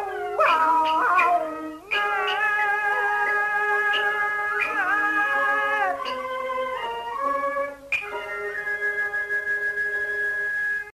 [0.00, 0.42] 呜哇
[1.12, 1.15] 呜